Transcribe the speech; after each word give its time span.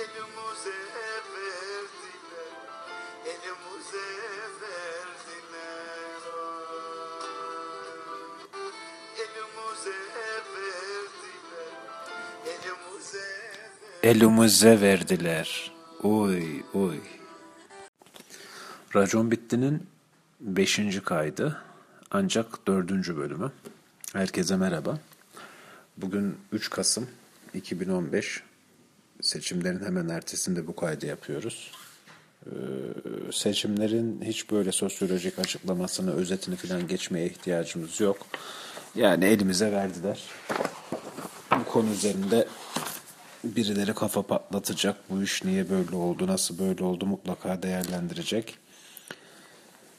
Elimize 0.00 0.70
verdiler, 0.94 1.90
elimize 3.26 4.06
verdiler. 4.60 5.10
Elimize 9.18 9.96
verdiler, 10.16 11.10
elimize 12.46 13.28
Elimize 14.02 14.80
verdiler. 14.80 15.72
Oy 16.02 16.62
oy. 16.74 17.00
Racon 18.94 19.30
Bitti'nin 19.30 19.86
5. 20.40 21.00
kaydı 21.04 21.62
ancak 22.10 22.66
4. 22.66 22.90
bölümü. 23.16 23.52
Herkese 24.12 24.56
merhaba. 24.56 24.98
Bugün 25.96 26.38
3 26.52 26.70
Kasım 26.70 27.08
2015 27.54 28.42
seçimlerin 29.22 29.84
hemen 29.84 30.08
ertesinde 30.08 30.66
bu 30.66 30.76
kaydı 30.76 31.06
yapıyoruz. 31.06 31.70
Ee, 32.46 32.50
seçimlerin 33.32 34.22
hiç 34.22 34.50
böyle 34.50 34.72
sosyolojik 34.72 35.38
açıklamasını, 35.38 36.14
özetini 36.14 36.56
falan 36.56 36.88
geçmeye 36.88 37.26
ihtiyacımız 37.26 38.00
yok. 38.00 38.26
Yani 38.94 39.24
elimize 39.24 39.72
verdiler. 39.72 40.22
Bu 41.60 41.64
konu 41.64 41.90
üzerinde 41.90 42.48
birileri 43.44 43.94
kafa 43.94 44.22
patlatacak. 44.22 44.96
Bu 45.10 45.22
iş 45.22 45.44
niye 45.44 45.70
böyle 45.70 45.96
oldu, 45.96 46.26
nasıl 46.26 46.58
böyle 46.58 46.84
oldu 46.84 47.06
mutlaka 47.06 47.62
değerlendirecek. 47.62 48.58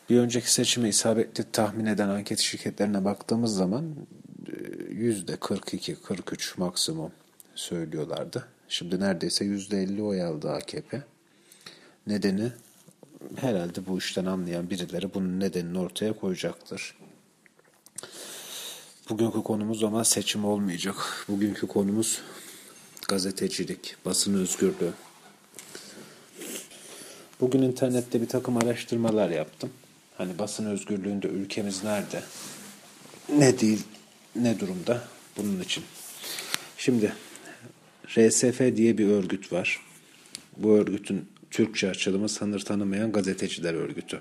Bir 0.10 0.20
önceki 0.20 0.54
seçimi 0.54 0.90
isabetli 0.90 1.52
tahmin 1.52 1.86
eden 1.86 2.10
anket 2.10 2.40
şirketlerine 2.40 3.06
baktığımız 3.06 3.56
zaman 3.56 3.96
e, 4.48 4.84
yüzde 4.94 5.34
42-43 5.34 6.60
maksimum 6.60 7.12
söylüyorlardı. 7.56 8.48
Şimdi 8.72 9.00
neredeyse 9.00 9.46
yüzde 9.46 9.82
50 9.82 10.04
oy 10.04 10.24
aldı 10.24 10.52
AKP. 10.52 11.02
Nedeni 12.08 12.52
herhalde 13.36 13.88
bu 13.88 13.98
işten 13.98 14.26
anlayan 14.26 14.70
birileri 14.70 15.14
bunun 15.14 15.40
nedenini 15.40 15.80
ortaya 15.80 16.14
koyacaktır. 16.14 16.96
Bugünkü 19.10 19.44
konumuz 19.44 19.84
ama 19.84 20.04
seçim 20.04 20.46
olmayacak. 20.46 21.26
Bugünkü 21.28 21.68
konumuz 21.68 22.22
gazetecilik, 23.08 23.96
basın 24.06 24.34
özgürlüğü. 24.34 24.94
Bugün 27.40 27.62
internette 27.62 28.22
bir 28.22 28.28
takım 28.28 28.58
araştırmalar 28.58 29.30
yaptım. 29.30 29.70
Hani 30.18 30.40
basın 30.40 30.66
özgürlüğünde 30.66 31.28
ülkemiz 31.28 31.84
nerede? 31.84 32.24
Ne 33.38 33.60
değil, 33.60 33.84
ne 34.36 34.60
durumda? 34.60 35.04
Bunun 35.38 35.62
için. 35.62 35.84
Şimdi 36.78 37.14
RSF 38.08 38.76
diye 38.76 38.98
bir 38.98 39.08
örgüt 39.08 39.54
var. 39.54 39.80
Bu 40.58 40.78
örgütün 40.78 41.26
Türkçe 41.52 41.90
açılımı 41.90 42.30
sınır 42.30 42.60
tanımayan 42.60 43.12
gazeteciler 43.12 43.74
örgütü. 43.74 44.20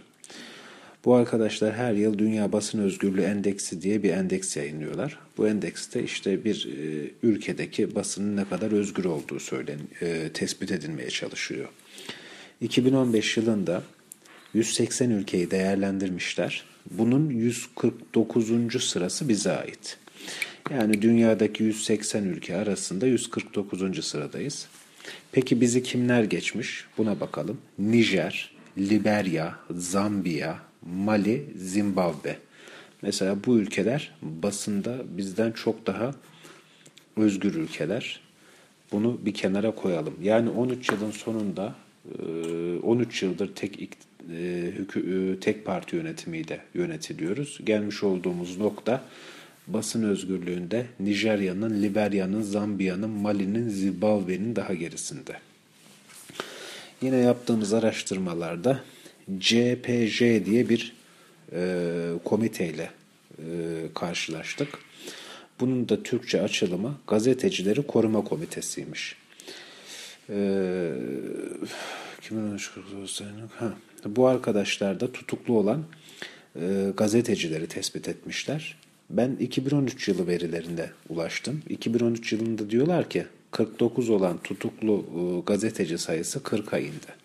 Bu 1.04 1.14
arkadaşlar 1.14 1.74
her 1.74 1.92
yıl 1.92 2.18
Dünya 2.18 2.52
Basın 2.52 2.78
Özgürlüğü 2.78 3.22
Endeksi 3.22 3.82
diye 3.82 4.02
bir 4.02 4.10
endeks 4.10 4.56
yayınlıyorlar. 4.56 5.18
Bu 5.36 5.48
endekste 5.48 6.02
işte 6.02 6.44
bir 6.44 6.68
e, 6.68 7.10
ülkedeki 7.22 7.94
basının 7.94 8.36
ne 8.36 8.48
kadar 8.48 8.72
özgür 8.72 9.04
olduğu 9.04 9.40
söylen, 9.40 9.78
e, 10.02 10.30
tespit 10.34 10.72
edilmeye 10.72 11.10
çalışıyor. 11.10 11.68
2015 12.60 13.36
yılında 13.36 13.82
180 14.54 15.10
ülkeyi 15.10 15.50
değerlendirmişler. 15.50 16.64
Bunun 16.90 17.30
149. 17.30 18.84
sırası 18.84 19.28
bize 19.28 19.52
ait. 19.52 19.98
Yani 20.70 21.02
dünyadaki 21.02 21.64
180 21.64 22.24
ülke 22.24 22.56
arasında 22.56 23.06
149. 23.06 24.04
sıradayız. 24.04 24.68
Peki 25.32 25.60
bizi 25.60 25.82
kimler 25.82 26.24
geçmiş? 26.24 26.84
Buna 26.98 27.20
bakalım. 27.20 27.58
Nijer, 27.78 28.50
Liberya, 28.78 29.54
Zambiya, 29.70 30.58
Mali, 30.82 31.46
Zimbabwe. 31.56 32.36
Mesela 33.02 33.36
bu 33.46 33.58
ülkeler 33.58 34.12
basında 34.22 34.96
bizden 35.16 35.52
çok 35.52 35.86
daha 35.86 36.14
özgür 37.16 37.54
ülkeler. 37.54 38.20
Bunu 38.92 39.18
bir 39.24 39.34
kenara 39.34 39.70
koyalım. 39.70 40.14
Yani 40.22 40.50
13 40.50 40.92
yılın 40.92 41.10
sonunda 41.10 41.74
13 42.82 43.22
yıldır 43.22 43.54
tek 43.54 43.98
tek 45.40 45.64
parti 45.66 45.96
yönetimiyle 45.96 46.60
yönetiliyoruz. 46.74 47.58
Gelmiş 47.64 48.02
olduğumuz 48.02 48.58
nokta 48.58 49.04
basın 49.72 50.02
özgürlüğünde 50.02 50.86
Nijerya'nın, 51.00 51.82
Liberya'nın, 51.82 52.42
Zambiya'nın, 52.42 53.10
Mali'nin, 53.10 53.68
Zimbabwe'nin 53.68 54.56
daha 54.56 54.74
gerisinde. 54.74 55.36
Yine 57.02 57.16
yaptığımız 57.16 57.72
araştırmalarda 57.74 58.80
CPJ 59.38 60.20
diye 60.20 60.68
bir 60.68 60.92
e, 61.52 62.10
komiteyle 62.24 62.90
e, 63.38 63.44
karşılaştık. 63.94 64.68
Bunun 65.60 65.88
da 65.88 66.02
Türkçe 66.02 66.42
açılımı 66.42 66.98
Gazetecileri 67.06 67.86
Koruma 67.86 68.24
Komitesi'ymiş. 68.24 69.16
E, 70.30 70.92
kimin 72.20 72.58
ha, 73.58 73.74
Bu 74.06 74.26
arkadaşlar 74.26 75.00
da 75.00 75.12
tutuklu 75.12 75.58
olan 75.58 75.84
e, 76.56 76.92
gazetecileri 76.96 77.66
tespit 77.66 78.08
etmişler. 78.08 78.76
Ben 79.10 79.36
2013 79.40 80.08
yılı 80.08 80.26
verilerinde 80.26 80.90
ulaştım. 81.08 81.62
2013 81.68 82.32
yılında 82.32 82.70
diyorlar 82.70 83.10
ki 83.10 83.26
49 83.50 84.10
olan 84.10 84.38
tutuklu 84.38 85.04
e, 85.16 85.40
gazeteci 85.46 85.98
sayısı 85.98 86.38
40'a 86.38 86.78
indi. 86.78 87.20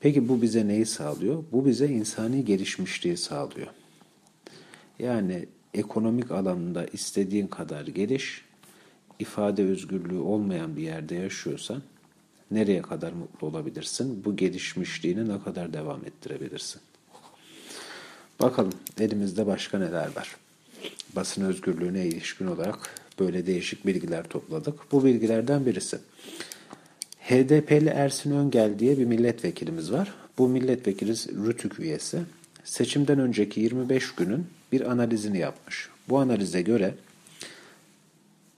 Peki 0.00 0.28
bu 0.28 0.42
bize 0.42 0.68
neyi 0.68 0.86
sağlıyor? 0.86 1.44
Bu 1.52 1.66
bize 1.66 1.88
insani 1.88 2.44
gelişmişliği 2.44 3.16
sağlıyor. 3.16 3.66
Yani 4.98 5.46
ekonomik 5.74 6.30
alanında 6.30 6.86
istediğin 6.86 7.46
kadar 7.46 7.86
geliş, 7.86 8.44
ifade 9.18 9.64
özgürlüğü 9.64 10.18
olmayan 10.18 10.76
bir 10.76 10.82
yerde 10.82 11.14
yaşıyorsan 11.14 11.82
nereye 12.50 12.82
kadar 12.82 13.12
mutlu 13.12 13.46
olabilirsin? 13.46 14.24
Bu 14.24 14.36
gelişmişliğini 14.36 15.28
ne 15.28 15.42
kadar 15.42 15.72
devam 15.72 16.04
ettirebilirsin? 16.04 16.80
Bakalım 18.40 18.72
elimizde 19.00 19.46
başka 19.46 19.78
neler 19.78 20.16
var? 20.16 20.36
Basın 21.16 21.44
özgürlüğüne 21.44 22.06
ilişkin 22.06 22.46
olarak 22.46 22.94
böyle 23.18 23.46
değişik 23.46 23.86
bilgiler 23.86 24.28
topladık. 24.28 24.92
Bu 24.92 25.04
bilgilerden 25.04 25.66
birisi. 25.66 25.98
HDP'li 27.30 27.88
Ersin 27.88 28.30
Öngel 28.30 28.78
diye 28.78 28.98
bir 28.98 29.04
milletvekilimiz 29.04 29.92
var. 29.92 30.14
Bu 30.38 30.48
milletvekili 30.48 31.12
Rütük 31.46 31.80
üyesi. 31.80 32.22
Seçimden 32.64 33.18
önceki 33.18 33.60
25 33.60 34.14
günün 34.14 34.46
bir 34.72 34.90
analizini 34.90 35.38
yapmış. 35.38 35.88
Bu 36.08 36.18
analize 36.18 36.62
göre 36.62 36.94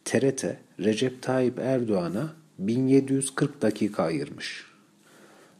TRT 0.05 0.45
Recep 0.81 1.23
Tayyip 1.23 1.59
Erdoğan'a 1.59 2.33
1740 2.59 3.63
dakika 3.63 4.03
ayırmış. 4.03 4.65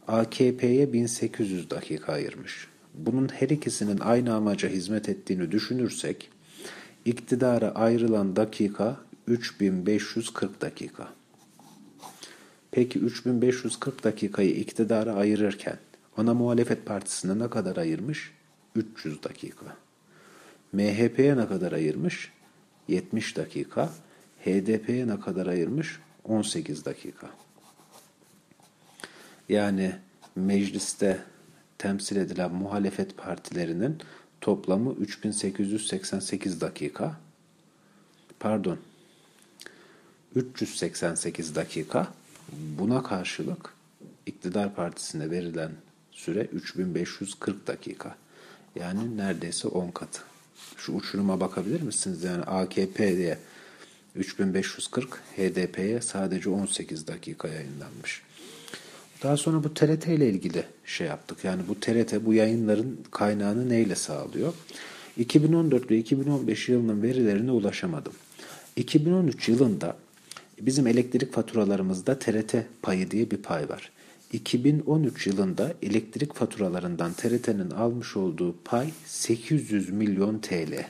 AKP'ye 0.07 0.93
1800 0.93 1.69
dakika 1.69 2.13
ayırmış. 2.13 2.67
Bunun 2.93 3.27
her 3.27 3.49
ikisinin 3.49 3.99
aynı 3.99 4.35
amaca 4.35 4.69
hizmet 4.69 5.09
ettiğini 5.09 5.51
düşünürsek 5.51 6.29
iktidara 7.05 7.71
ayrılan 7.71 8.35
dakika 8.35 8.97
3540 9.27 10.61
dakika. 10.61 11.22
Peki 12.75 12.99
3540 12.99 14.03
dakikayı 14.03 14.51
iktidara 14.51 15.13
ayırırken 15.13 15.77
ana 16.17 16.33
muhalefet 16.33 16.85
partisine 16.85 17.39
ne 17.39 17.49
kadar 17.49 17.77
ayırmış? 17.77 18.31
300 18.75 19.23
dakika. 19.23 19.65
MHP'ye 20.71 21.37
ne 21.37 21.47
kadar 21.47 21.71
ayırmış? 21.71 22.31
70 22.87 23.37
dakika. 23.37 23.89
HDP'ye 24.45 25.07
ne 25.07 25.19
kadar 25.19 25.47
ayırmış? 25.47 25.99
18 26.23 26.85
dakika. 26.85 27.29
Yani 29.49 29.95
mecliste 30.35 31.19
temsil 31.77 32.15
edilen 32.15 32.51
muhalefet 32.51 33.17
partilerinin 33.17 33.97
toplamı 34.41 34.93
3888 34.93 36.61
dakika. 36.61 37.19
Pardon. 38.39 38.77
388 40.35 41.55
dakika. 41.55 42.13
Buna 42.79 43.03
karşılık 43.03 43.73
iktidar 44.25 44.75
partisine 44.75 45.31
verilen 45.31 45.71
süre 46.11 46.41
3540 46.41 47.67
dakika. 47.67 48.15
Yani 48.75 49.17
neredeyse 49.17 49.67
10 49.67 49.91
katı. 49.91 50.21
Şu 50.77 50.93
uçuruma 50.93 51.39
bakabilir 51.39 51.81
misiniz? 51.81 52.23
Yani 52.23 52.43
AKP'ye 52.43 53.37
3540, 54.15 55.21
HDP'ye 55.37 56.01
sadece 56.01 56.49
18 56.49 57.07
dakika 57.07 57.47
yayınlanmış. 57.47 58.21
Daha 59.23 59.37
sonra 59.37 59.63
bu 59.63 59.73
TRT 59.73 60.07
ile 60.07 60.29
ilgili 60.29 60.63
şey 60.85 61.07
yaptık. 61.07 61.43
Yani 61.43 61.61
bu 61.67 61.79
TRT 61.79 62.25
bu 62.25 62.33
yayınların 62.33 62.99
kaynağını 63.11 63.69
neyle 63.69 63.95
sağlıyor? 63.95 64.53
2014 65.17 65.91
ve 65.91 65.97
2015 65.97 66.69
yılının 66.69 67.01
verilerine 67.01 67.51
ulaşamadım. 67.51 68.13
2013 68.75 69.49
yılında 69.49 69.97
bizim 70.61 70.87
elektrik 70.87 71.33
faturalarımızda 71.33 72.19
TRT 72.19 72.55
payı 72.81 73.11
diye 73.11 73.31
bir 73.31 73.37
pay 73.37 73.69
var. 73.69 73.91
2013 74.33 75.27
yılında 75.27 75.73
elektrik 75.81 76.33
faturalarından 76.33 77.13
TRT'nin 77.13 77.71
almış 77.71 78.17
olduğu 78.17 78.55
pay 78.65 78.89
800 79.05 79.89
milyon 79.89 80.39
TL. 80.39 80.85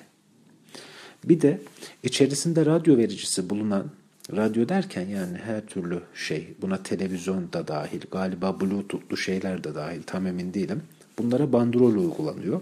Bir 1.23 1.41
de 1.41 1.61
içerisinde 2.03 2.65
radyo 2.65 2.97
vericisi 2.97 3.49
bulunan, 3.49 3.91
radyo 4.35 4.69
derken 4.69 5.07
yani 5.07 5.37
her 5.37 5.65
türlü 5.65 6.01
şey, 6.15 6.53
buna 6.61 6.83
televizyon 6.83 7.53
da 7.53 7.67
dahil, 7.67 8.01
galiba 8.11 8.61
bluetoothlu 8.61 9.17
şeyler 9.17 9.63
de 9.63 9.75
dahil 9.75 10.03
tam 10.03 10.27
emin 10.27 10.53
değilim. 10.53 10.81
Bunlara 11.17 11.53
bandrol 11.53 11.95
uygulanıyor. 11.95 12.61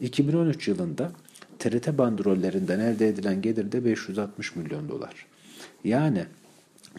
2013 0.00 0.68
yılında 0.68 1.12
TRT 1.58 1.98
bandrollerinden 1.98 2.80
elde 2.80 3.08
edilen 3.08 3.42
gelir 3.42 3.72
de 3.72 3.84
560 3.84 4.56
milyon 4.56 4.88
dolar. 4.88 5.26
Yani 5.86 6.24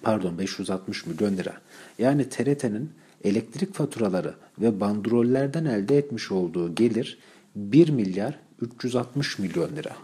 pardon 0.01 0.39
560 0.39 1.05
milyon 1.05 1.37
lira. 1.37 1.53
Yani 1.99 2.29
TRT'nin 2.29 2.91
elektrik 3.23 3.73
faturaları 3.73 4.33
ve 4.61 4.79
bandrollerden 4.79 5.65
elde 5.65 5.97
etmiş 5.97 6.31
olduğu 6.31 6.75
gelir 6.75 7.17
1 7.55 7.89
milyar 7.89 8.39
360 8.61 9.39
milyon 9.39 9.75
lira. 9.75 9.95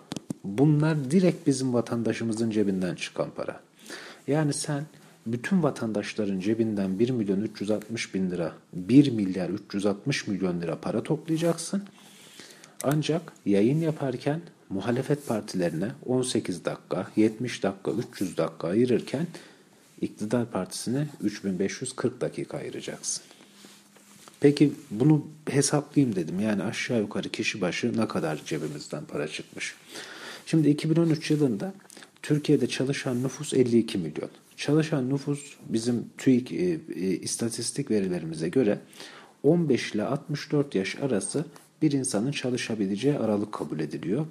Bunlar 0.43 1.11
direkt 1.11 1.47
bizim 1.47 1.73
vatandaşımızın 1.73 2.49
cebinden 2.49 2.95
çıkan 2.95 3.29
para. 3.35 3.59
Yani 4.27 4.53
sen 4.53 4.83
bütün 5.27 5.63
vatandaşların 5.63 6.39
cebinden 6.39 6.99
1 6.99 7.09
milyon 7.09 7.41
360 7.41 8.13
bin 8.13 8.31
lira, 8.31 8.53
1 8.73 9.11
milyar 9.11 9.49
360 9.49 10.27
milyon 10.27 10.61
lira 10.61 10.79
para 10.79 11.03
toplayacaksın. 11.03 11.83
Ancak 12.83 13.33
yayın 13.45 13.81
yaparken 13.81 14.41
muhalefet 14.69 15.27
partilerine 15.27 15.91
18 16.05 16.65
dakika, 16.65 17.07
70 17.15 17.63
dakika, 17.63 17.91
300 17.91 18.37
dakika 18.37 18.67
ayırırken 18.67 19.27
iktidar 20.01 20.51
partisine 20.51 21.07
3540 21.21 22.21
dakika 22.21 22.57
ayıracaksın. 22.57 23.23
Peki 24.39 24.73
bunu 24.91 25.27
hesaplayayım 25.49 26.15
dedim. 26.15 26.39
Yani 26.39 26.63
aşağı 26.63 26.99
yukarı 26.99 27.29
kişi 27.29 27.61
başı 27.61 27.97
ne 27.97 28.07
kadar 28.07 28.41
cebimizden 28.45 29.05
para 29.05 29.27
çıkmış. 29.27 29.75
Şimdi 30.45 30.69
2013 30.69 31.31
yılında 31.31 31.73
Türkiye'de 32.21 32.67
çalışan 32.67 33.23
nüfus 33.23 33.53
52 33.53 33.97
milyon. 33.97 34.29
Çalışan 34.57 35.09
nüfus 35.09 35.53
bizim 35.69 36.05
TÜİK 36.17 36.51
e, 36.51 36.55
e, 36.55 36.79
istatistik 36.99 37.91
verilerimize 37.91 38.49
göre 38.49 38.79
15 39.43 39.95
ile 39.95 40.03
64 40.03 40.75
yaş 40.75 40.95
arası 40.95 41.45
bir 41.83 41.91
insanın 41.91 42.31
çalışabileceği 42.31 43.17
aralık 43.17 43.51
kabul 43.51 43.79
ediliyor. 43.79 44.25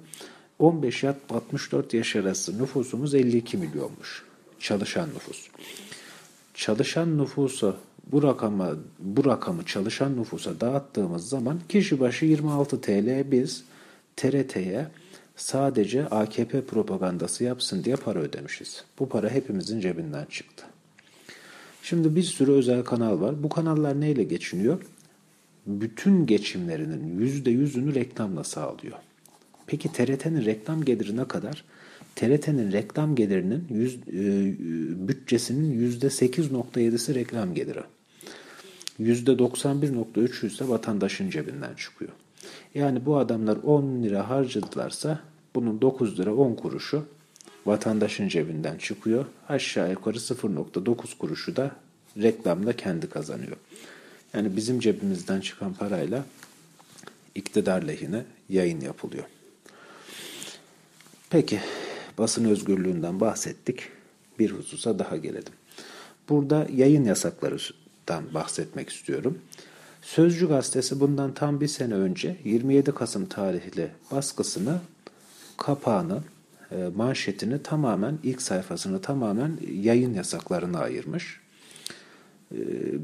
15 0.59 1.03
ile 1.03 1.15
64 1.29 1.93
yaş 1.93 2.15
arası 2.15 2.61
nüfusumuz 2.61 3.15
52 3.15 3.57
milyonmuş. 3.57 4.25
Çalışan 4.59 5.09
nüfus. 5.09 5.47
Çalışan 6.53 7.17
nüfusu 7.17 7.75
bu 8.11 8.23
rakamı 8.23 8.77
bu 8.99 9.25
rakamı 9.25 9.65
çalışan 9.65 10.17
nüfusa 10.17 10.59
dağıttığımız 10.61 11.29
zaman 11.29 11.59
kişi 11.69 11.99
başı 11.99 12.25
26 12.25 12.81
TL 12.81 13.31
biz 13.31 13.63
TRT'ye 14.15 14.87
sadece 15.35 16.07
AKP 16.07 16.65
propagandası 16.65 17.43
yapsın 17.43 17.83
diye 17.83 17.95
para 17.95 18.19
ödemişiz. 18.19 18.83
Bu 18.99 19.09
para 19.09 19.29
hepimizin 19.29 19.79
cebinden 19.79 20.25
çıktı. 20.25 20.65
Şimdi 21.83 22.15
bir 22.15 22.23
sürü 22.23 22.51
özel 22.51 22.83
kanal 22.83 23.21
var. 23.21 23.43
Bu 23.43 23.49
kanallar 23.49 24.01
neyle 24.01 24.23
geçiniyor? 24.23 24.81
Bütün 25.67 26.25
geçimlerinin 26.25 27.19
yüzde 27.19 27.51
yüzünü 27.51 27.95
reklamla 27.95 28.43
sağlıyor. 28.43 28.97
Peki 29.67 29.91
TRT'nin 29.91 30.45
reklam 30.45 30.85
geliri 30.85 31.17
ne 31.17 31.27
kadar? 31.27 31.63
TRT'nin 32.15 32.71
reklam 32.71 33.15
gelirinin 33.15 33.67
yüz, 33.69 33.95
e, 33.95 34.53
bütçesinin 35.07 35.71
yüzde 35.71 36.07
8.7'si 36.07 37.15
reklam 37.15 37.53
geliri. 37.53 37.81
Yüzde 38.99 39.31
91.3'ü 39.31 40.47
ise 40.47 40.69
vatandaşın 40.69 41.29
cebinden 41.29 41.73
çıkıyor. 41.73 42.11
Yani 42.75 43.05
bu 43.05 43.17
adamlar 43.17 43.57
10 43.57 44.03
lira 44.03 44.29
harcadılarsa 44.29 45.19
bunun 45.55 45.81
9 45.81 46.19
lira 46.19 46.35
10 46.35 46.55
kuruşu 46.55 47.05
vatandaşın 47.65 48.27
cebinden 48.27 48.77
çıkıyor. 48.77 49.25
Aşağı 49.49 49.91
yukarı 49.91 50.17
0.9 50.17 51.17
kuruşu 51.17 51.55
da 51.55 51.71
reklamda 52.17 52.75
kendi 52.75 53.09
kazanıyor. 53.09 53.57
Yani 54.33 54.55
bizim 54.55 54.79
cebimizden 54.79 55.41
çıkan 55.41 55.73
parayla 55.73 56.25
iktidar 57.35 57.81
lehine 57.81 58.25
yayın 58.49 58.81
yapılıyor. 58.81 59.23
Peki 61.29 61.59
basın 62.17 62.45
özgürlüğünden 62.45 63.19
bahsettik. 63.19 63.89
Bir 64.39 64.51
hususa 64.51 64.99
daha 64.99 65.17
gelelim. 65.17 65.53
Burada 66.29 66.67
yayın 66.75 67.05
yasaklarından 67.05 68.33
bahsetmek 68.33 68.89
istiyorum. 68.89 69.39
Sözcü 70.01 70.47
gazetesi 70.47 70.99
bundan 70.99 71.33
tam 71.33 71.61
bir 71.61 71.67
sene 71.67 71.93
önce 71.93 72.37
27 72.43 72.91
Kasım 72.91 73.25
tarihli 73.25 73.91
baskısını, 74.11 74.79
kapağını, 75.57 76.23
e, 76.71 76.89
manşetini 76.95 77.63
tamamen, 77.63 78.19
ilk 78.23 78.41
sayfasını 78.41 79.01
tamamen 79.01 79.57
yayın 79.81 80.13
yasaklarına 80.13 80.79
ayırmış. 80.79 81.42
E, 82.53 82.59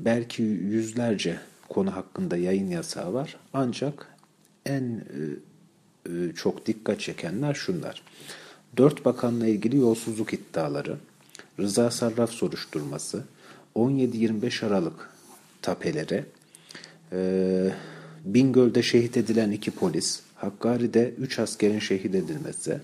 belki 0.06 0.44
yüzlerce 0.44 1.40
konu 1.70 1.96
hakkında 1.96 2.38
yayın 2.38 2.70
yasağı 2.70 3.14
var. 3.14 3.36
Ancak 3.54 4.08
en 4.66 5.04
e, 6.06 6.36
çok 6.36 6.66
dikkat 6.66 7.00
çekenler 7.00 7.54
şunlar. 7.54 8.04
Dört 8.78 9.06
bakanla 9.06 9.48
ilgili 9.48 9.78
yolsuzluk 9.78 10.34
iddiaları, 10.34 10.98
Rıza 11.60 11.92
Sarraf 11.92 12.32
soruşturması, 12.32 13.24
17-25 13.76 14.66
Aralık 14.66 15.10
tapeleri, 15.62 16.26
e, 17.12 17.72
Bingöl'de 18.26 18.84
şehit 18.84 19.18
edilen 19.18 19.52
iki 19.52 19.72
polis, 19.72 20.22
Hakkari'de 20.36 21.14
üç 21.18 21.40
askerin 21.40 21.80
şehit 21.80 22.16
edilmesi, 22.16 22.80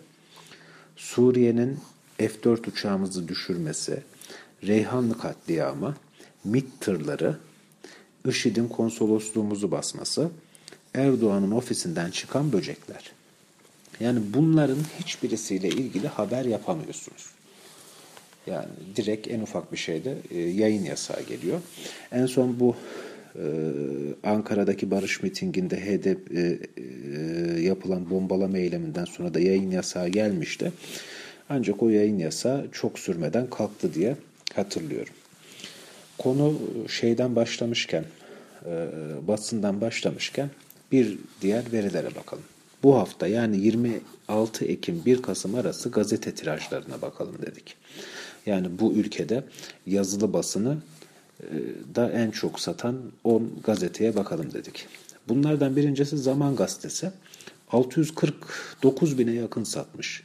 Suriye'nin 0.96 1.80
F-4 2.18 2.70
uçağımızı 2.70 3.28
düşürmesi, 3.28 4.04
Reyhanlı 4.64 5.18
katliamı, 5.18 5.96
MİT 6.46 6.66
tırları, 6.80 7.38
IŞİD'in 8.28 8.68
konsolosluğumuzu 8.68 9.72
basması, 9.72 10.30
Erdoğan'ın 10.94 11.52
ofisinden 11.52 12.12
çıkan 12.12 12.54
böcekler. 12.54 13.12
Yani 14.00 14.20
bunların 14.34 14.80
hiçbirisiyle 15.00 15.68
ilgili 15.68 16.08
haber 16.08 16.46
yapamıyorsunuz. 16.46 17.26
Yani 18.48 18.68
direkt 18.96 19.28
en 19.28 19.40
ufak 19.40 19.72
bir 19.72 19.78
şeyde 19.78 20.18
e, 20.32 20.40
yayın 20.40 20.84
yasağı 20.84 21.24
geliyor. 21.24 21.60
En 22.12 22.26
son 22.26 22.60
bu 22.60 22.76
e, 23.36 23.44
Ankara'daki 24.24 24.92
barış 24.92 25.24
mitinginde 25.24 25.78
HDP 25.78 26.32
e, 26.32 26.60
yapılan 27.62 28.10
bombalama 28.10 28.58
eyleminden 28.58 29.06
sonra 29.06 29.34
da 29.34 29.40
yayın 29.40 29.72
yasağı 29.72 30.10
gelmişti. 30.10 30.72
Ancak 31.50 31.84
o 31.84 31.90
yayın 31.90 32.18
yasağı 32.18 32.68
çok 32.72 33.00
sürmeden 33.00 33.50
kalktı 33.50 33.94
diye 33.94 34.16
hatırlıyorum. 34.54 35.14
Konu 36.18 36.60
şeyden 36.90 37.36
başlamışken, 37.36 38.06
e, 38.66 38.88
basından 39.28 39.82
başlamışken 39.82 40.50
bir 40.92 41.18
diğer 41.42 41.72
verilere 41.72 42.16
bakalım. 42.16 42.44
Bu 42.84 42.96
hafta 42.96 43.28
yani 43.28 43.58
26 43.58 44.66
Ekim 44.66 45.06
1 45.06 45.22
Kasım 45.22 45.56
arası 45.56 45.92
gazete 45.92 46.36
tirajlarına 46.36 47.02
bakalım 47.02 47.36
dedik. 47.42 47.76
Yani 48.46 48.68
bu 48.80 48.94
ülkede 48.94 49.44
yazılı 49.86 50.34
basını 50.34 50.78
e, 51.42 51.48
da 51.96 52.12
en 52.12 52.32
çok 52.32 52.60
satan 52.60 52.96
10 53.24 53.52
gazeteye 53.64 54.16
bakalım 54.16 54.54
dedik. 54.54 54.88
Bunlardan 55.28 55.76
birincisi 55.76 56.18
Zaman 56.18 56.56
Gazetesi. 56.56 57.12
649 57.72 59.18
bine 59.18 59.32
yakın 59.32 59.64
satmış. 59.64 60.24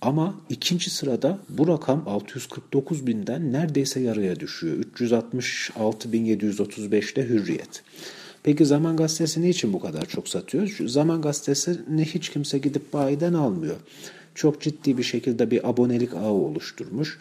Ama 0.00 0.34
ikinci 0.48 0.90
sırada 0.90 1.38
bu 1.48 1.68
rakam 1.68 2.02
649 2.06 3.06
binden 3.06 3.52
neredeyse 3.52 4.00
yarıya 4.00 4.40
düşüyor. 4.40 4.76
366.735'te 4.96 7.28
Hürriyet. 7.28 7.82
Peki 8.42 8.66
Zaman 8.66 8.96
Gazetesi 8.96 9.42
niçin 9.42 9.72
bu 9.72 9.80
kadar 9.80 10.06
çok 10.06 10.28
satıyor? 10.28 10.76
Zaman 10.86 11.22
Gazetesi'ni 11.22 12.04
hiç 12.04 12.28
kimse 12.28 12.58
gidip 12.58 12.92
bayiden 12.92 13.32
almıyor. 13.32 13.76
Çok 14.34 14.62
ciddi 14.62 14.98
bir 14.98 15.02
şekilde 15.02 15.50
bir 15.50 15.68
abonelik 15.68 16.14
ağı 16.14 16.32
oluşturmuş. 16.32 17.18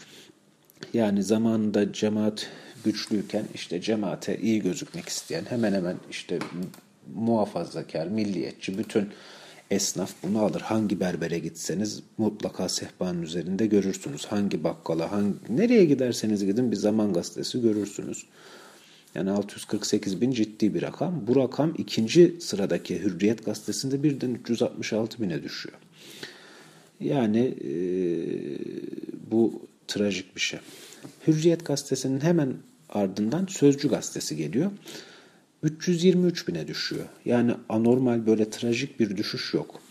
Yani 0.94 1.24
zamanında 1.24 1.94
cemaat 1.94 2.48
güçlüyken 2.84 3.44
işte 3.54 3.82
cemaate 3.82 4.40
iyi 4.42 4.62
gözükmek 4.62 5.10
isteyen 5.10 5.44
hemen 5.50 5.74
hemen 5.74 5.96
işte 6.12 6.40
muhafazakar, 7.16 8.08
milliyetçi 8.08 8.78
bütün 8.78 9.10
esnaf 9.72 10.14
bunu 10.24 10.40
alır. 10.40 10.62
Hangi 10.62 11.00
berbere 11.00 11.40
gitseniz 11.40 12.04
mutlaka 12.18 12.70
sehpanın 12.70 13.22
üzerinde 13.22 13.66
görürsünüz. 13.66 14.26
Hangi 14.26 14.64
bakkala, 14.64 15.12
hangi, 15.12 15.36
nereye 15.50 15.86
giderseniz 15.86 16.46
gidin 16.46 16.72
bir 16.72 16.76
zaman 16.76 17.14
gazetesi 17.14 17.62
görürsünüz. 17.62 18.26
Yani 19.16 19.32
648 19.32 20.22
bin 20.22 20.32
ciddi 20.32 20.74
bir 20.74 20.82
rakam. 20.82 21.28
Bu 21.28 21.36
rakam 21.36 21.74
ikinci 21.78 22.36
sıradaki 22.40 23.04
Hürriyet 23.04 23.46
gazetesinde 23.46 24.04
birden 24.04 24.34
366 24.34 25.22
bine 25.22 25.44
düşüyor. 25.44 25.78
Yani 27.00 27.56
e, 27.64 27.72
bu 29.32 29.68
trajik 29.88 30.36
bir 30.36 30.42
şey. 30.42 30.60
Hürriyet 31.28 31.66
gazetesinin 31.66 32.20
hemen 32.20 32.54
ardından 32.90 33.46
Sözcü 33.46 33.90
gazetesi 33.90 34.36
geliyor. 34.36 34.72
323 35.64 36.48
bine 36.48 36.68
düşüyor. 36.68 37.06
Yani 37.26 37.54
anormal 37.70 38.26
böyle 38.26 38.50
trajik 38.50 39.00
bir 39.00 39.18
düşüş 39.18 39.54
yok. 39.54 39.82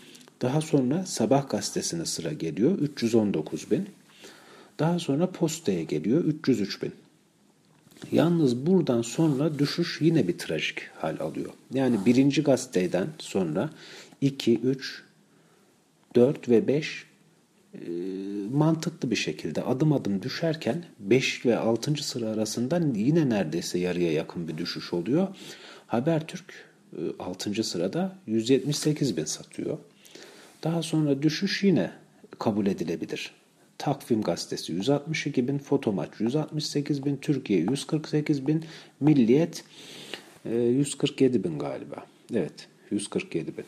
Daha 0.42 0.60
sonra 0.60 1.06
Sabah 1.06 1.48
gazetesine 1.48 2.04
sıra 2.04 2.32
geliyor 2.32 2.78
319 2.78 3.70
bin. 3.70 3.88
Daha 4.78 4.98
sonra 4.98 5.30
Posta'ya 5.30 5.82
geliyor 5.82 6.24
303 6.24 6.82
bin. 6.82 6.92
Yalnız 8.12 8.66
buradan 8.66 9.02
sonra 9.02 9.58
düşüş 9.58 10.00
yine 10.00 10.28
bir 10.28 10.38
trajik 10.38 10.82
hal 10.98 11.20
alıyor. 11.20 11.50
Yani 11.74 12.06
birinci 12.06 12.42
gazeteden 12.42 13.08
sonra 13.18 13.70
2, 14.20 14.58
3, 14.60 15.02
4 16.14 16.48
ve 16.48 16.68
5 16.68 16.86
e, 17.02 17.13
mantıklı 18.52 19.10
bir 19.10 19.16
şekilde 19.16 19.62
adım 19.62 19.92
adım 19.92 20.22
düşerken 20.22 20.84
5 20.98 21.46
ve 21.46 21.58
6. 21.58 22.04
sıra 22.04 22.28
arasında 22.28 22.80
yine 22.94 23.28
neredeyse 23.28 23.78
yarıya 23.78 24.12
yakın 24.12 24.48
bir 24.48 24.58
düşüş 24.58 24.92
oluyor. 24.92 25.28
Habertürk 25.86 26.54
6. 27.18 27.50
E, 27.50 27.62
sırada 27.62 28.18
178 28.26 29.16
bin 29.16 29.24
satıyor. 29.24 29.78
Daha 30.64 30.82
sonra 30.82 31.22
düşüş 31.22 31.62
yine 31.62 31.90
kabul 32.38 32.66
edilebilir. 32.66 33.30
Takvim 33.78 34.22
gazetesi 34.22 34.72
162 34.72 35.48
bin, 35.48 35.58
Fotomaç 35.58 36.08
168 36.18 37.04
bin, 37.04 37.16
Türkiye 37.16 37.60
148 37.60 38.46
bin, 38.46 38.64
Milliyet 39.00 39.64
147 40.44 41.36
e, 41.36 41.44
bin 41.44 41.58
galiba. 41.58 42.06
Evet 42.34 42.68
147 42.90 43.56
bin. 43.56 43.64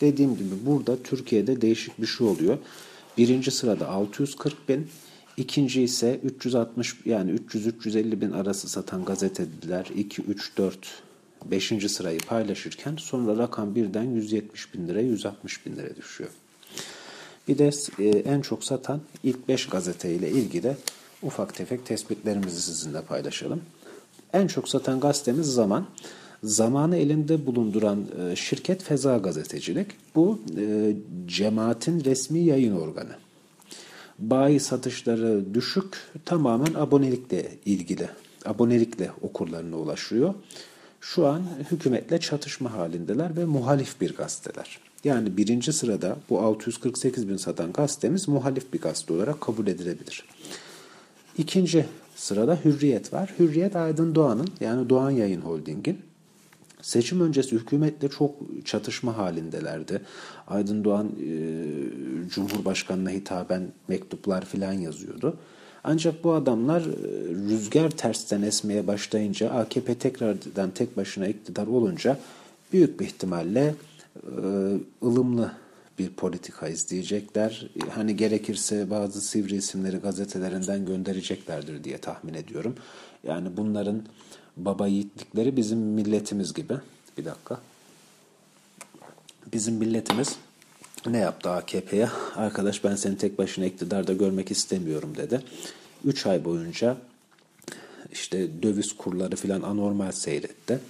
Dediğim 0.00 0.36
gibi 0.36 0.54
burada 0.66 1.02
Türkiye'de 1.02 1.60
değişik 1.60 2.00
bir 2.00 2.06
şey 2.06 2.26
oluyor. 2.26 2.58
Birinci 3.18 3.50
sırada 3.50 3.88
640 3.88 4.68
bin, 4.68 4.88
ikinci 5.36 5.82
ise 5.82 6.20
360 6.24 6.94
yani 7.04 7.30
300-350 7.30 8.20
bin 8.20 8.30
arası 8.30 8.68
satan 8.68 9.04
gazeteciler 9.04 9.86
2, 9.96 10.22
3, 10.22 10.56
4, 10.56 11.02
5. 11.44 11.72
sırayı 11.88 12.18
paylaşırken 12.18 12.96
sonra 12.96 13.38
rakam 13.38 13.74
birden 13.74 14.02
170 14.02 14.74
bin 14.74 14.88
lira 14.88 15.00
160 15.00 15.66
bin 15.66 15.76
lira 15.76 15.96
düşüyor. 15.96 16.30
Bir 17.48 17.58
de 17.58 17.70
e, 17.98 18.08
en 18.08 18.40
çok 18.40 18.64
satan 18.64 19.00
ilk 19.22 19.48
5 19.48 19.66
gazete 19.66 20.14
ile 20.14 20.30
ilgili 20.30 20.76
ufak 21.22 21.54
tefek 21.54 21.86
tespitlerimizi 21.86 22.62
sizinle 22.62 23.02
paylaşalım. 23.02 23.62
En 24.32 24.46
çok 24.46 24.68
satan 24.68 25.00
gazetemiz 25.00 25.46
Zaman. 25.46 25.86
Zamanı 26.44 26.96
elinde 26.96 27.46
bulunduran 27.46 28.06
e, 28.20 28.36
şirket 28.36 28.82
Feza 28.82 29.18
Gazetecilik. 29.18 29.86
Bu 30.14 30.38
e, 30.58 30.96
cemaatin 31.26 32.04
resmi 32.04 32.38
yayın 32.38 32.76
organı. 32.76 33.16
Bayi 34.18 34.60
satışları 34.60 35.54
düşük, 35.54 35.96
tamamen 36.24 36.74
abonelikle 36.74 37.52
ilgili. 37.66 38.08
Abonelikle 38.44 39.10
okurlarına 39.22 39.76
ulaşıyor. 39.76 40.34
Şu 41.00 41.26
an 41.26 41.42
hükümetle 41.70 42.20
çatışma 42.20 42.72
halindeler 42.72 43.36
ve 43.36 43.44
muhalif 43.44 44.00
bir 44.00 44.16
gazeteler. 44.16 44.78
Yani 45.04 45.36
birinci 45.36 45.72
sırada 45.72 46.16
bu 46.30 46.40
648 46.40 47.28
bin 47.28 47.36
satan 47.36 47.72
gazetemiz 47.72 48.28
muhalif 48.28 48.72
bir 48.72 48.80
gazete 48.80 49.14
olarak 49.14 49.40
kabul 49.40 49.66
edilebilir. 49.66 50.24
İkinci 51.38 51.86
sırada 52.16 52.58
Hürriyet 52.64 53.12
var. 53.12 53.34
Hürriyet 53.38 53.76
Aydın 53.76 54.14
Doğan'ın 54.14 54.48
yani 54.60 54.88
Doğan 54.88 55.10
Yayın 55.10 55.40
Holding'in 55.40 56.13
Seçim 56.84 57.20
öncesi 57.20 57.56
hükümetle 57.56 58.08
çok 58.08 58.34
çatışma 58.64 59.16
halindelerdi. 59.18 60.00
Aydın 60.48 60.84
Doğan 60.84 61.06
e, 61.06 61.28
Cumhurbaşkanı'na 62.30 63.10
hitaben 63.10 63.72
mektuplar 63.88 64.44
filan 64.44 64.72
yazıyordu. 64.72 65.36
Ancak 65.84 66.24
bu 66.24 66.32
adamlar 66.32 66.80
e, 66.80 66.84
rüzgar 67.48 67.90
tersten 67.90 68.42
esmeye 68.42 68.86
başlayınca 68.86 69.50
AKP 69.50 69.94
tekrardan 69.94 70.70
tek 70.70 70.96
başına 70.96 71.26
iktidar 71.26 71.66
olunca 71.66 72.18
büyük 72.72 73.00
bir 73.00 73.06
ihtimalle 73.06 73.74
e, 74.16 74.30
ılımlı 75.02 75.52
bir 75.98 76.08
politika 76.08 76.68
izleyecekler. 76.68 77.68
Hani 77.90 78.16
gerekirse 78.16 78.90
bazı 78.90 79.20
sivri 79.20 79.56
isimleri 79.56 79.96
gazetelerinden 79.96 80.86
göndereceklerdir 80.86 81.84
diye 81.84 81.98
tahmin 81.98 82.34
ediyorum. 82.34 82.74
Yani 83.26 83.48
bunların 83.56 84.02
baba 84.56 84.86
yiğitlikleri 84.86 85.56
bizim 85.56 85.78
milletimiz 85.78 86.54
gibi. 86.54 86.74
Bir 87.18 87.24
dakika. 87.24 87.60
Bizim 89.52 89.74
milletimiz 89.74 90.36
ne 91.06 91.18
yaptı 91.18 91.50
AKP'ye? 91.50 92.08
Arkadaş 92.36 92.84
ben 92.84 92.96
seni 92.96 93.18
tek 93.18 93.38
başına 93.38 93.64
iktidarda 93.64 94.12
görmek 94.12 94.50
istemiyorum 94.50 95.14
dedi. 95.16 95.40
3 96.04 96.26
ay 96.26 96.44
boyunca 96.44 96.96
işte 98.12 98.62
döviz 98.62 98.96
kurları 98.96 99.36
filan 99.36 99.62
anormal 99.62 100.12
seyretti. 100.12 100.80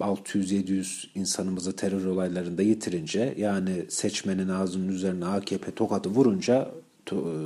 600-700 0.00 1.06
ee, 1.06 1.20
insanımızı 1.20 1.76
terör 1.76 2.04
olaylarında 2.04 2.62
yitirince 2.62 3.34
yani 3.38 3.84
seçmenin 3.88 4.48
ağzının 4.48 4.88
üzerine 4.88 5.24
AKP 5.26 5.74
tokadı 5.74 6.08
vurunca 6.08 6.70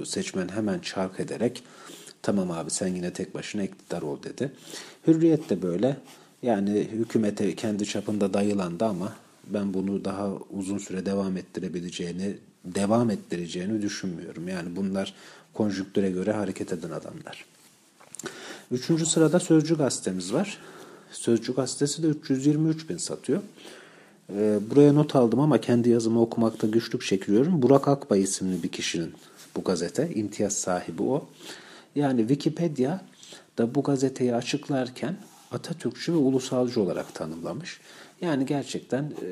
seçmen 0.05 0.49
hemen 0.49 0.79
çark 0.79 1.21
ederek 1.21 1.63
Tamam 2.25 2.51
abi 2.51 2.71
sen 2.71 2.89
yine 2.89 3.13
tek 3.13 3.35
başına 3.35 3.63
iktidar 3.63 4.03
ol 4.03 4.23
dedi. 4.23 4.53
Hürriyet 5.07 5.51
de 5.51 5.63
böyle. 5.63 5.97
Yani 6.43 6.89
hükümete 6.93 7.55
kendi 7.55 7.87
çapında 7.87 8.35
dayılandı 8.35 8.85
ama 8.85 9.13
ben 9.47 9.75
bunu 9.75 10.05
daha 10.05 10.33
uzun 10.51 10.79
süre 10.79 11.07
devam 11.07 11.37
ettirebileceğini, 11.37 12.37
devam 12.65 13.11
ettireceğini 13.11 13.83
düşünmüyorum. 13.83 14.49
Yani 14.49 14.77
bunlar 14.77 15.15
konjüktüre 15.55 16.11
göre 16.11 16.33
hareket 16.33 16.73
eden 16.73 16.91
adamlar. 16.91 17.45
Üçüncü 18.71 19.07
sırada 19.07 19.41
Sözcü 19.41 19.77
gazetemiz 19.79 20.33
var. 20.33 20.59
Sözcü 21.13 21.55
gazetesi 21.55 22.03
de 22.03 22.07
323 22.07 22.89
bin 22.89 22.97
satıyor. 22.97 23.43
Ee, 24.33 24.59
buraya 24.71 24.93
not 24.93 25.17
aldım 25.17 25.41
ama 25.41 25.61
kendi 25.61 25.91
yazımı 25.91 26.21
okumakta 26.21 26.67
güçlük 26.67 27.03
çekiyorum. 27.03 27.63
Burak 27.63 27.89
Akbay 27.89 28.23
isimli 28.23 28.63
bir 28.63 28.69
kişinin 28.69 29.15
bu 29.57 29.65
gazete. 29.65 30.11
imtiyaz 30.15 30.53
sahibi 30.53 31.03
o. 31.03 31.29
Yani 31.97 32.21
Wikipedia 32.21 33.01
da 33.59 33.75
bu 33.75 33.83
gazeteyi 33.83 34.35
açıklarken 34.35 35.17
Atatürkçü 35.53 36.13
ve 36.13 36.17
ulusalcı 36.17 36.81
olarak 36.81 37.15
tanımlamış. 37.15 37.81
Yani 38.21 38.47
gerçekten 38.47 39.03
e, 39.03 39.29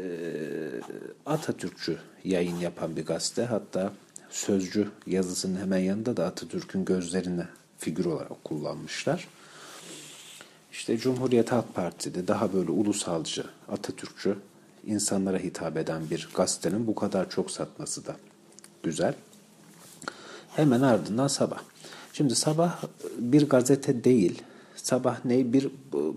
Atatürkçü 1.26 1.98
yayın 2.24 2.56
yapan 2.56 2.96
bir 2.96 3.06
gazete. 3.06 3.44
Hatta 3.44 3.92
sözcü 4.30 4.88
yazısının 5.06 5.60
hemen 5.60 5.78
yanında 5.78 6.16
da 6.16 6.26
Atatürk'ün 6.26 6.84
gözlerini 6.84 7.44
figür 7.78 8.04
olarak 8.04 8.44
kullanmışlar. 8.44 9.28
İşte 10.72 10.98
Cumhuriyet 10.98 11.52
Halk 11.52 11.74
Partisi'de 11.74 12.28
daha 12.28 12.52
böyle 12.52 12.70
ulusalcı, 12.70 13.44
Atatürkçü, 13.68 14.36
insanlara 14.86 15.38
hitap 15.38 15.76
eden 15.76 16.10
bir 16.10 16.28
gazetenin 16.34 16.86
bu 16.86 16.94
kadar 16.94 17.30
çok 17.30 17.50
satması 17.50 18.06
da 18.06 18.16
güzel. 18.82 19.14
Hemen 20.56 20.80
ardından 20.80 21.28
sabah. 21.28 21.71
Şimdi 22.12 22.34
sabah 22.34 22.82
bir 23.18 23.48
gazete 23.48 24.04
değil, 24.04 24.42
sabah 24.76 25.24
ne 25.24 25.52
bir 25.52 25.68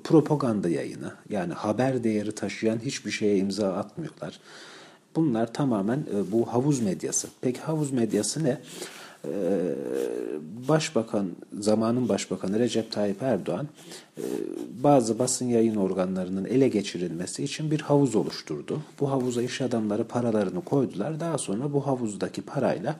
propaganda 0.03 0.69
yayını. 0.69 1.13
Yani 1.29 1.53
haber 1.53 2.03
değeri 2.03 2.31
taşıyan 2.31 2.79
hiçbir 2.85 3.11
şeye 3.11 3.37
imza 3.37 3.73
atmıyorlar. 3.73 4.39
Bunlar 5.15 5.53
tamamen 5.53 5.97
e, 5.97 6.31
bu 6.31 6.53
havuz 6.53 6.79
medyası. 6.79 7.27
Peki 7.41 7.59
havuz 7.59 7.91
medyası 7.91 8.43
ne? 8.43 8.57
e, 9.25 9.31
Başbakan, 10.67 11.27
zamanın 11.59 12.09
Başbakanı 12.09 12.59
Recep 12.59 12.91
Tayyip 12.91 13.21
Erdoğan 13.21 13.67
e, 14.17 14.23
bazı 14.83 15.19
basın 15.19 15.45
yayın 15.45 15.75
organlarının 15.75 16.45
ele 16.45 16.67
geçirilmesi 16.67 17.43
için 17.43 17.71
bir 17.71 17.81
havuz 17.81 18.15
oluşturdu. 18.15 18.81
Bu 18.99 19.11
havuza 19.11 19.41
iş 19.41 19.61
adamları 19.61 20.03
paralarını 20.03 20.61
koydular. 20.61 21.19
Daha 21.19 21.37
sonra 21.37 21.73
bu 21.73 21.87
havuzdaki 21.87 22.41
parayla 22.41 22.95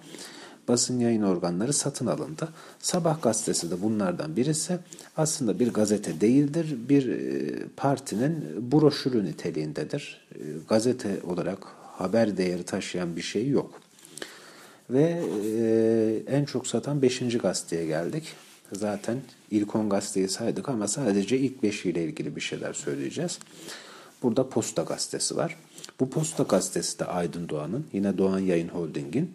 basın 0.67 0.99
yayın 0.99 1.21
organları 1.21 1.73
satın 1.73 2.07
alındı. 2.07 2.49
Sabah 2.79 3.21
gazetesi 3.21 3.71
de 3.71 3.81
bunlardan 3.81 4.35
birisi. 4.35 4.77
Aslında 5.17 5.59
bir 5.59 5.73
gazete 5.73 6.21
değildir. 6.21 6.75
Bir 6.89 7.07
e, 7.07 7.67
partinin 7.77 8.45
broşürü 8.71 9.25
niteliğindedir. 9.25 10.27
E, 10.35 10.41
gazete 10.69 11.19
olarak 11.23 11.59
haber 11.97 12.37
değeri 12.37 12.63
taşıyan 12.63 13.15
bir 13.15 13.21
şey 13.21 13.49
yok. 13.49 13.81
Ve 14.89 15.21
e, 15.45 16.33
en 16.35 16.45
çok 16.45 16.67
satan 16.67 17.01
5. 17.01 17.37
gazeteye 17.37 17.85
geldik. 17.85 18.23
Zaten 18.73 19.17
ilk 19.51 19.75
10 19.75 19.89
gazeteyi 19.89 20.29
saydık 20.29 20.69
ama 20.69 20.87
sadece 20.87 21.37
ilk 21.37 21.63
5 21.63 21.85
ile 21.85 22.03
ilgili 22.03 22.35
bir 22.35 22.41
şeyler 22.41 22.73
söyleyeceğiz. 22.73 23.39
Burada 24.23 24.49
Posta 24.49 24.83
Gazetesi 24.83 25.35
var. 25.35 25.57
Bu 25.99 26.09
Posta 26.09 26.43
Gazetesi 26.43 26.99
de 26.99 27.05
Aydın 27.05 27.49
Doğan'ın, 27.49 27.85
yine 27.93 28.17
Doğan 28.17 28.39
Yayın 28.39 28.67
Holding'in. 28.67 29.31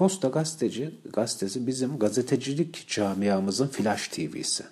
Posta 0.00 0.28
Gazeteci, 0.28 0.90
gazetesi 1.12 1.66
bizim 1.66 1.98
gazetecilik 1.98 2.88
camiamızın 2.88 3.66
Flash 3.66 4.08
TV'si. 4.08 4.64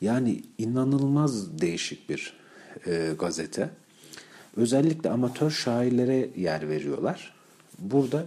Yani 0.00 0.42
inanılmaz 0.58 1.60
değişik 1.60 2.08
bir 2.08 2.34
e, 2.86 3.12
gazete. 3.18 3.70
Özellikle 4.56 5.10
amatör 5.10 5.50
şairlere 5.50 6.30
yer 6.36 6.68
veriyorlar. 6.68 7.34
Burada 7.78 8.24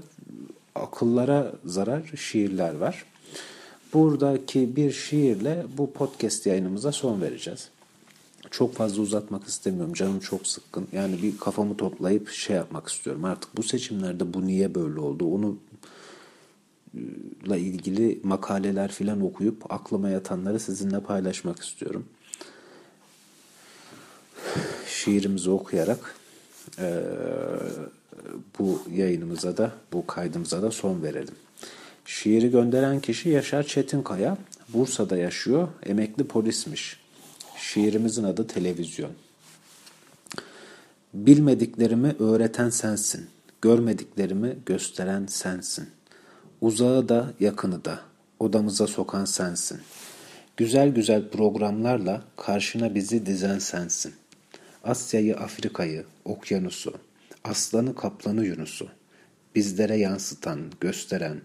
akıllara 0.75 1.53
zarar 1.65 2.11
şiirler 2.15 2.75
var. 2.75 3.05
Buradaki 3.93 4.75
bir 4.75 4.91
şiirle 4.91 5.65
bu 5.77 5.93
podcast 5.93 6.45
yayınımıza 6.45 6.91
son 6.91 7.21
vereceğiz. 7.21 7.69
Çok 8.51 8.75
fazla 8.75 9.01
uzatmak 9.01 9.47
istemiyorum. 9.47 9.93
Canım 9.93 10.19
çok 10.19 10.47
sıkkın. 10.47 10.87
Yani 10.91 11.21
bir 11.21 11.37
kafamı 11.37 11.77
toplayıp 11.77 12.29
şey 12.29 12.55
yapmak 12.55 12.87
istiyorum. 12.87 13.25
Artık 13.25 13.57
bu 13.57 13.63
seçimlerde 13.63 14.33
bu 14.33 14.47
niye 14.47 14.75
böyle 14.75 14.99
oldu 14.99 15.25
onu 15.25 15.57
ile 17.45 17.59
ilgili 17.59 18.19
makaleler 18.23 18.91
filan 18.91 19.21
okuyup 19.21 19.73
aklıma 19.73 20.09
yatanları 20.09 20.59
sizinle 20.59 20.99
paylaşmak 20.99 21.59
istiyorum. 21.59 22.05
Şiirimizi 24.87 25.49
okuyarak 25.49 26.15
e, 26.79 27.03
bu 28.59 28.81
yayınımıza 28.93 29.57
da, 29.57 29.71
bu 29.93 30.07
kaydımıza 30.07 30.61
da 30.61 30.71
son 30.71 31.03
verelim. 31.03 31.35
Şiiri 32.05 32.51
gönderen 32.51 32.99
kişi 32.99 33.29
Yaşar 33.29 33.63
Çetinkaya. 33.63 34.37
Bursa'da 34.69 35.17
yaşıyor, 35.17 35.67
emekli 35.85 36.23
polismiş. 36.23 36.99
Şiirimizin 37.57 38.23
adı 38.23 38.47
Televizyon. 38.47 39.11
Bilmediklerimi 41.13 42.15
öğreten 42.19 42.69
sensin. 42.69 43.27
Görmediklerimi 43.61 44.57
gösteren 44.65 45.25
sensin. 45.25 45.87
Uzağı 46.63 47.09
da 47.09 47.33
yakını 47.39 47.85
da 47.85 47.99
odamıza 48.39 48.87
sokan 48.87 49.25
sensin. 49.25 49.81
Güzel 50.57 50.89
güzel 50.89 51.29
programlarla 51.29 52.23
karşına 52.37 52.95
bizi 52.95 53.25
dizen 53.25 53.59
sensin. 53.59 54.13
Asya'yı, 54.83 55.37
Afrika'yı, 55.37 56.05
okyanusu, 56.25 56.93
aslanı, 57.43 57.95
kaplanı, 57.95 58.45
Yunus'u 58.45 58.87
bizlere 59.55 59.95
yansıtan, 59.95 60.71
gösteren, 60.79 61.41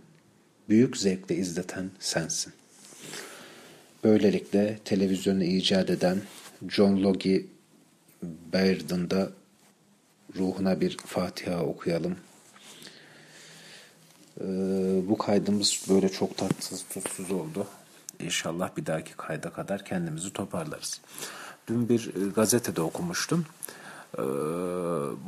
büyük 0.68 0.96
zevkle 0.96 1.36
izleten 1.36 1.90
sensin. 1.98 2.52
Böylelikle 4.04 4.78
televizyonu 4.84 5.44
icat 5.44 5.90
eden 5.90 6.18
John 6.68 7.02
Logie 7.02 7.46
Baird'ın 8.52 9.10
da 9.10 9.30
ruhuna 10.36 10.80
bir 10.80 10.96
Fatiha 10.96 11.62
okuyalım. 11.62 12.16
Ee, 14.40 14.44
bu 15.08 15.18
kaydımız 15.18 15.80
böyle 15.88 16.08
çok 16.08 16.36
tatsız 16.36 16.84
tutsuz 16.92 17.30
oldu. 17.30 17.66
İnşallah 18.20 18.76
bir 18.76 18.86
dahaki 18.86 19.12
kayda 19.16 19.50
kadar 19.50 19.84
kendimizi 19.84 20.32
toparlarız. 20.32 21.00
Dün 21.68 21.88
bir 21.88 22.14
e, 22.14 22.30
gazetede 22.30 22.80
okumuştum. 22.80 23.46
Ee, 24.14 24.22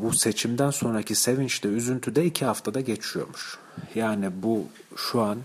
bu 0.02 0.12
seçimden 0.12 0.70
sonraki 0.70 1.14
sevinçte 1.14 1.68
üzüntüde 1.68 2.24
iki 2.24 2.44
haftada 2.44 2.80
geçiyormuş. 2.80 3.58
Yani 3.94 4.30
bu 4.42 4.66
şu 4.96 5.20
an 5.20 5.38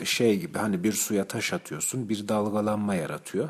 e, 0.00 0.04
şey 0.04 0.38
gibi 0.38 0.58
hani 0.58 0.84
bir 0.84 0.92
suya 0.92 1.24
taş 1.24 1.52
atıyorsun 1.52 2.08
bir 2.08 2.28
dalgalanma 2.28 2.94
yaratıyor. 2.94 3.48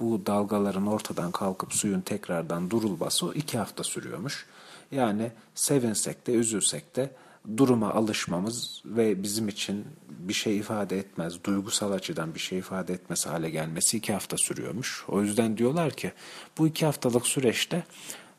Bu 0.00 0.26
dalgaların 0.26 0.86
ortadan 0.86 1.30
kalkıp 1.30 1.72
suyun 1.72 2.00
tekrardan 2.00 2.70
durulması 2.70 3.26
o 3.26 3.32
iki 3.32 3.58
hafta 3.58 3.84
sürüyormuş. 3.84 4.46
Yani 4.90 5.32
sevinsek 5.54 6.26
de 6.26 6.32
üzülsek 6.32 6.96
de 6.96 7.10
duruma 7.56 7.92
alışmamız 7.92 8.82
ve 8.84 9.22
bizim 9.22 9.48
için 9.48 9.84
bir 10.08 10.32
şey 10.32 10.58
ifade 10.58 10.98
etmez, 10.98 11.44
duygusal 11.44 11.92
açıdan 11.92 12.34
bir 12.34 12.40
şey 12.40 12.58
ifade 12.58 12.92
etmesi 12.92 13.28
hale 13.28 13.50
gelmesi 13.50 13.96
iki 13.96 14.12
hafta 14.12 14.36
sürüyormuş. 14.36 15.04
O 15.08 15.22
yüzden 15.22 15.56
diyorlar 15.56 15.90
ki 15.92 16.12
bu 16.58 16.66
iki 16.66 16.86
haftalık 16.86 17.26
süreçte 17.26 17.84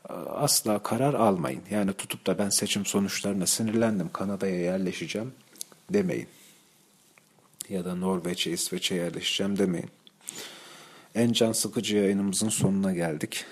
e, 0.09 0.13
asla 0.13 0.83
karar 0.83 1.13
almayın. 1.13 1.61
Yani 1.71 1.93
tutup 1.93 2.27
da 2.27 2.37
ben 2.37 2.49
seçim 2.49 2.85
sonuçlarına 2.85 3.47
sinirlendim, 3.47 4.09
Kanada'ya 4.13 4.59
yerleşeceğim 4.59 5.33
demeyin. 5.89 6.27
Ya 7.69 7.85
da 7.85 7.95
Norveç'e, 7.95 8.51
İsveç'e 8.51 8.95
yerleşeceğim 8.95 9.57
demeyin. 9.57 9.89
En 11.15 11.31
can 11.31 11.51
sıkıcı 11.51 11.97
yayınımızın 11.97 12.49
sonuna 12.49 12.93
geldik. 12.93 13.45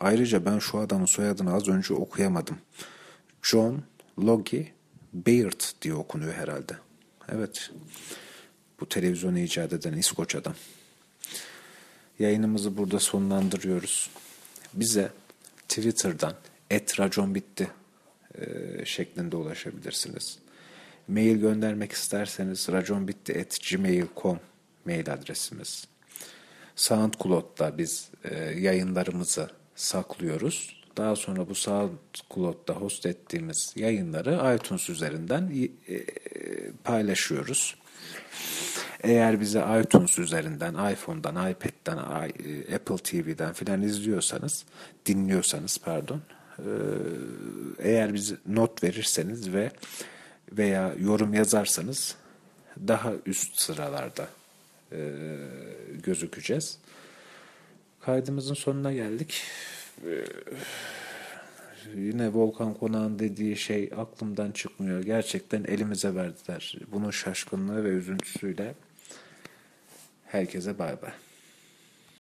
Ayrıca 0.00 0.44
ben 0.44 0.58
şu 0.58 0.78
adamın 0.78 1.06
soyadını 1.06 1.54
az 1.54 1.68
önce 1.68 1.94
okuyamadım. 1.94 2.58
John 3.42 3.82
Logie 4.18 4.72
Baird 5.12 5.60
diye 5.82 5.94
okunuyor 5.94 6.34
herhalde. 6.34 6.72
Evet. 7.28 7.70
Bu 8.80 8.88
televizyonu 8.88 9.38
icat 9.38 9.72
eden 9.72 9.92
İskoç 9.92 10.34
adam. 10.34 10.54
Yayınımızı 12.18 12.76
burada 12.76 12.98
sonlandırıyoruz. 12.98 14.10
Bize 14.74 15.12
Twitter'dan 15.68 16.34
et 16.70 17.00
e, 18.34 18.84
şeklinde 18.84 19.36
ulaşabilirsiniz. 19.36 20.38
Mail 21.08 21.36
göndermek 21.36 21.92
isterseniz 21.92 22.68
raconbitti@gmail.com 22.72 24.40
mail 24.84 25.12
adresimiz. 25.12 25.86
SoundCloud'da 26.76 27.78
biz 27.78 28.10
e, 28.24 28.34
yayınlarımızı 28.38 29.50
saklıyoruz. 29.74 30.81
Daha 30.96 31.16
sonra 31.16 31.48
bu 31.48 31.54
SoundCloud'da 31.54 32.72
host 32.72 33.06
ettiğimiz 33.06 33.72
yayınları 33.76 34.54
iTunes 34.56 34.90
üzerinden 34.90 35.70
e, 35.88 36.00
paylaşıyoruz. 36.84 37.76
Eğer 39.02 39.40
bizi 39.40 39.62
iTunes 39.82 40.18
üzerinden, 40.18 40.92
iPhone'dan, 40.92 41.50
iPad'den, 41.50 41.96
e, 41.96 42.74
Apple 42.74 42.96
TV'den 42.96 43.52
filan 43.52 43.82
izliyorsanız, 43.82 44.64
dinliyorsanız 45.06 45.78
pardon, 45.78 46.20
e, 46.58 46.70
eğer 47.78 48.14
bize 48.14 48.36
not 48.46 48.84
verirseniz 48.84 49.52
ve 49.52 49.70
veya 50.52 50.94
yorum 50.98 51.34
yazarsanız 51.34 52.14
daha 52.88 53.12
üst 53.26 53.60
sıralarda 53.60 54.28
gözükeceğiz. 56.04 56.78
Kaydımızın 58.00 58.54
sonuna 58.54 58.92
geldik. 58.92 59.42
Ee, 60.06 60.24
yine 61.94 62.32
Volkan 62.32 62.74
Konağ'ın 62.74 63.18
dediği 63.18 63.56
şey 63.56 63.90
aklımdan 63.96 64.50
çıkmıyor. 64.50 65.02
Gerçekten 65.02 65.64
elimize 65.64 66.14
verdiler. 66.14 66.76
Bunun 66.92 67.10
şaşkınlığı 67.10 67.84
ve 67.84 67.88
üzüntüsüyle 67.88 68.74
herkese 70.26 70.78
bay 70.78 71.02
bay. 71.02 71.12